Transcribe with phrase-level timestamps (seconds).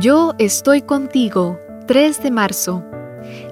[0.00, 2.82] Yo estoy contigo, 3 de marzo.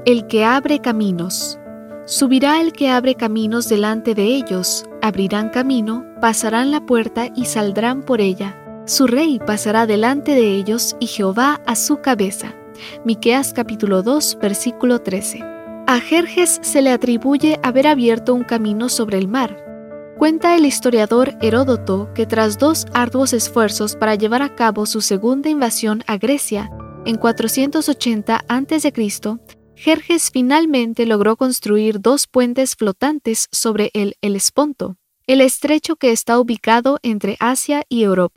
[0.06, 1.58] El que abre caminos.
[2.06, 8.00] Subirá el que abre caminos delante de ellos, abrirán camino, pasarán la puerta y saldrán
[8.00, 8.56] por ella.
[8.86, 12.54] Su rey pasará delante de ellos y Jehová a su cabeza.
[13.04, 15.40] Miqueas capítulo 2, versículo 13.
[15.86, 19.67] A Jerjes se le atribuye haber abierto un camino sobre el mar.
[20.18, 25.48] Cuenta el historiador Heródoto que tras dos arduos esfuerzos para llevar a cabo su segunda
[25.48, 26.72] invasión a Grecia,
[27.06, 29.12] en 480 a.C.,
[29.76, 34.96] Jerjes finalmente logró construir dos puentes flotantes sobre el Helesponto,
[35.28, 38.34] el estrecho que está ubicado entre Asia y Europa.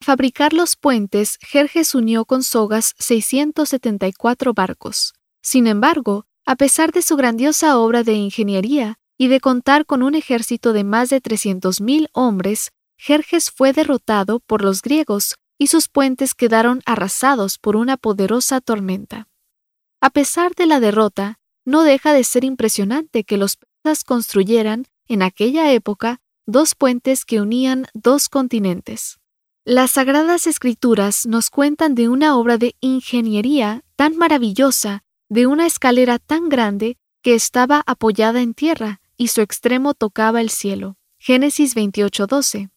[0.00, 5.14] Fabricar los puentes, Jerjes unió con sogas 674 barcos.
[5.42, 10.14] Sin embargo, a pesar de su grandiosa obra de ingeniería y de contar con un
[10.14, 16.32] ejército de más de 300.000 hombres, Jerjes fue derrotado por los griegos y sus puentes
[16.34, 19.28] quedaron arrasados por una poderosa tormenta.
[20.00, 25.20] A pesar de la derrota, no deja de ser impresionante que los persas construyeran, en
[25.20, 29.18] aquella época, dos puentes que unían dos continentes.
[29.66, 36.18] Las sagradas escrituras nos cuentan de una obra de ingeniería tan maravillosa, de una escalera
[36.18, 40.96] tan grande que estaba apoyada en tierra y su extremo tocaba el cielo.
[41.18, 42.70] Génesis 28:12.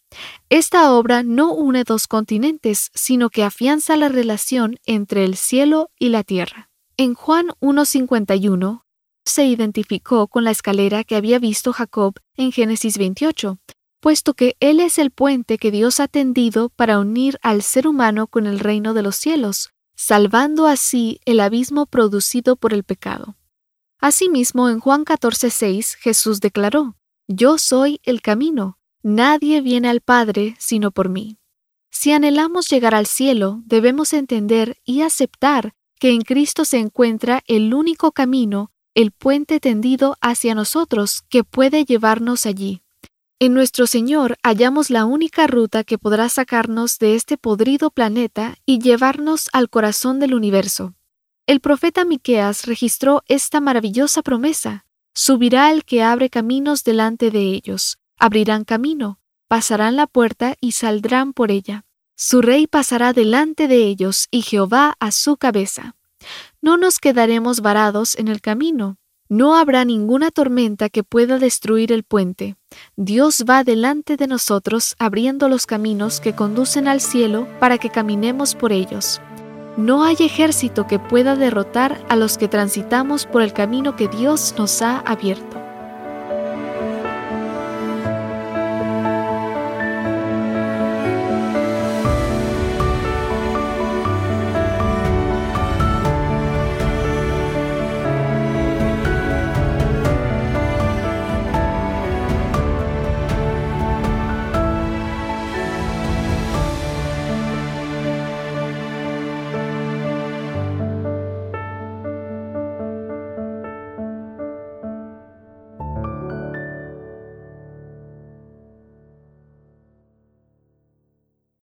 [0.49, 6.09] Esta obra no une dos continentes, sino que afianza la relación entre el cielo y
[6.09, 6.69] la tierra.
[6.97, 8.83] En Juan 1.51
[9.25, 13.57] se identificó con la escalera que había visto Jacob en Génesis 28,
[14.01, 18.27] puesto que Él es el puente que Dios ha tendido para unir al ser humano
[18.27, 23.37] con el reino de los cielos, salvando así el abismo producido por el pecado.
[24.03, 26.97] Asimismo, en Juan 14.6 Jesús declaró,
[27.29, 31.37] Yo soy el camino, nadie viene al Padre sino por mí.
[31.89, 37.73] Si anhelamos llegar al cielo, debemos entender y aceptar que en Cristo se encuentra el
[37.73, 42.81] único camino, el puente tendido hacia nosotros que puede llevarnos allí.
[43.39, 48.79] En nuestro Señor hallamos la única ruta que podrá sacarnos de este podrido planeta y
[48.79, 50.93] llevarnos al corazón del universo.
[51.45, 57.99] El profeta Miqueas registró esta maravillosa promesa: Subirá el que abre caminos delante de ellos,
[58.17, 61.83] abrirán camino, pasarán la puerta y saldrán por ella.
[62.15, 65.97] Su rey pasará delante de ellos y Jehová a su cabeza.
[66.61, 68.97] No nos quedaremos varados en el camino.
[69.27, 72.55] No habrá ninguna tormenta que pueda destruir el puente.
[72.95, 78.55] Dios va delante de nosotros abriendo los caminos que conducen al cielo para que caminemos
[78.55, 79.19] por ellos.
[79.77, 84.53] No hay ejército que pueda derrotar a los que transitamos por el camino que Dios
[84.57, 85.62] nos ha abierto.